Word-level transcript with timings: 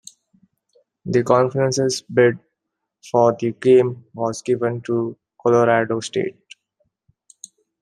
The 1.05 1.21
conference's 1.23 2.01
bid 2.01 2.39
for 3.11 3.37
the 3.39 3.51
game 3.51 4.03
was 4.15 4.41
given 4.41 4.81
to 4.87 5.15
Colorado 5.39 5.99
State. 5.99 6.39